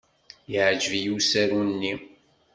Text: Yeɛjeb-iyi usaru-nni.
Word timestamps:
Yeɛjeb-iyi 0.51 1.11
usaru-nni. 1.17 1.93